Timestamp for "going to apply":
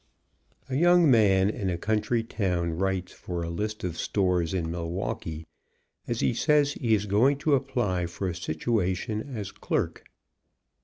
7.05-8.07